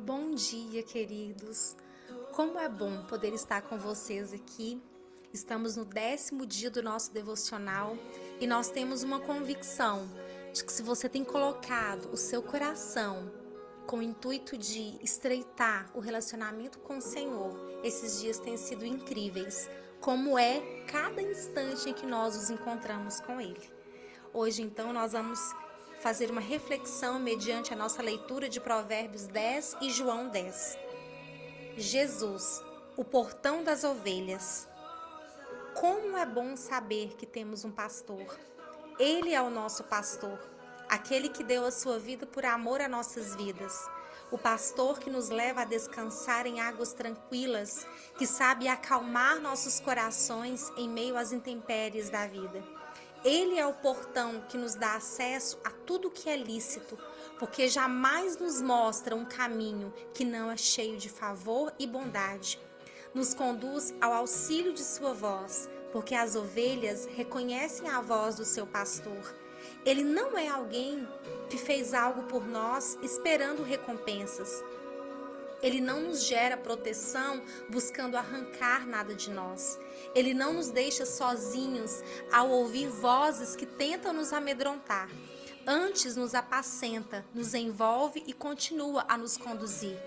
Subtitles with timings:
[0.00, 1.76] Bom dia, queridos.
[2.32, 4.80] Como é bom poder estar com vocês aqui.
[5.32, 7.96] Estamos no décimo dia do nosso devocional
[8.40, 10.08] e nós temos uma convicção
[10.52, 13.30] de que se você tem colocado o seu coração
[13.88, 19.68] com o intuito de estreitar o relacionamento com o Senhor, esses dias têm sido incríveis,
[20.00, 23.68] como é cada instante em que nós nos encontramos com Ele.
[24.32, 25.40] Hoje, então, nós vamos
[26.00, 30.78] fazer uma reflexão mediante a nossa leitura de Provérbios 10 e João 10.
[31.76, 32.62] Jesus,
[32.96, 34.68] o portão das ovelhas.
[35.74, 38.38] Como é bom saber que temos um pastor.
[38.98, 40.38] Ele é o nosso pastor,
[40.88, 43.88] aquele que deu a sua vida por amor a nossas vidas.
[44.30, 50.70] O pastor que nos leva a descansar em águas tranquilas, que sabe acalmar nossos corações
[50.76, 52.77] em meio às intempéries da vida.
[53.24, 56.96] Ele é o portão que nos dá acesso a tudo que é lícito,
[57.38, 62.60] porque jamais nos mostra um caminho que não é cheio de favor e bondade.
[63.12, 68.66] Nos conduz ao auxílio de sua voz, porque as ovelhas reconhecem a voz do seu
[68.66, 69.34] pastor.
[69.84, 71.06] Ele não é alguém
[71.50, 74.62] que fez algo por nós esperando recompensas.
[75.62, 79.78] Ele não nos gera proteção buscando arrancar nada de nós.
[80.14, 85.08] Ele não nos deixa sozinhos ao ouvir vozes que tentam nos amedrontar.
[85.66, 89.98] Antes nos apacenta, nos envolve e continua a nos conduzir.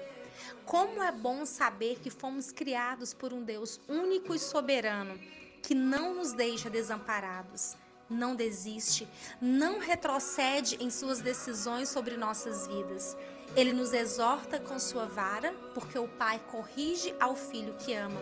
[0.66, 5.19] Como é bom saber que fomos criados por um Deus único e soberano,
[5.61, 7.75] que não nos deixa desamparados
[8.12, 9.08] não desiste,
[9.42, 13.17] não retrocede em suas decisões sobre nossas vidas.
[13.55, 18.21] Ele nos exorta com sua vara, porque o Pai corrige ao filho que ama,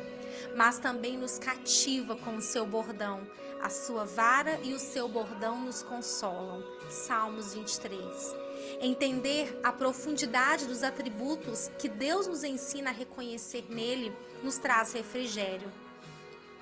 [0.56, 3.22] mas também nos cativa com o seu bordão.
[3.62, 6.64] A sua vara e o seu bordão nos consolam.
[6.90, 8.36] Salmos 23.
[8.82, 15.70] Entender a profundidade dos atributos que Deus nos ensina a reconhecer nele nos traz refrigério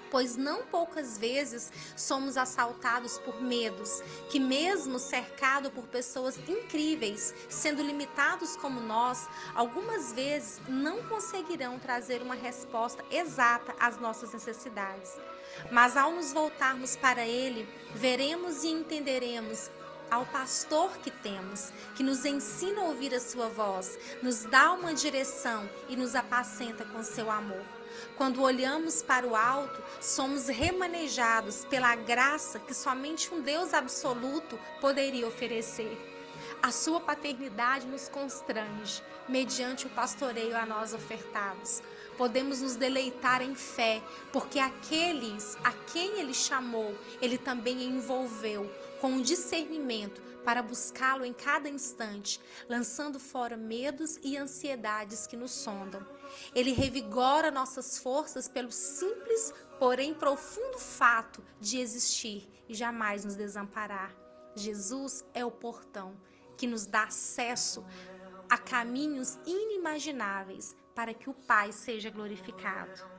[0.09, 7.81] pois não poucas vezes somos assaltados por medos, que, mesmo cercado por pessoas incríveis, sendo
[7.81, 15.15] limitados como nós, algumas vezes não conseguirão trazer uma resposta exata às nossas necessidades.
[15.71, 19.69] Mas ao nos voltarmos para Ele, veremos e entenderemos
[20.09, 24.93] ao pastor que temos, que nos ensina a ouvir a sua voz, nos dá uma
[24.93, 27.65] direção e nos apacenta com seu amor.
[28.15, 35.27] Quando olhamos para o alto, somos remanejados pela graça que somente um Deus absoluto poderia
[35.27, 35.97] oferecer.
[36.61, 41.81] A sua paternidade nos constrange, mediante o pastoreio a nós ofertados.
[42.17, 44.01] Podemos nos deleitar em fé,
[44.31, 48.69] porque aqueles a quem ele chamou, ele também envolveu
[48.99, 55.51] com o discernimento para buscá-lo em cada instante, lançando fora medos e ansiedades que nos
[55.51, 56.05] sondam.
[56.55, 64.15] Ele revigora nossas forças pelo simples, porém profundo fato de existir e jamais nos desamparar.
[64.55, 66.15] Jesus é o portão
[66.57, 67.85] que nos dá acesso
[68.49, 73.16] a caminhos inimagináveis para que o Pai seja glorificado.